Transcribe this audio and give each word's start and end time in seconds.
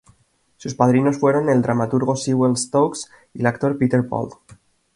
Sus 0.57 0.73
padrinos 0.73 1.19
fueron 1.19 1.47
el 1.51 1.61
dramaturgo 1.61 2.15
Sewell 2.15 2.57
Stokes 2.57 3.05
y 3.35 3.41
el 3.41 3.45
actor 3.45 3.77
Peter 3.77 4.01
Bull. 4.01 4.31